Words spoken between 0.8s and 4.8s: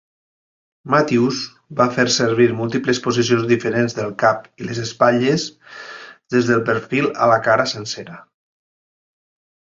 Matthews va fer servir múltiples posicions diferents del cap i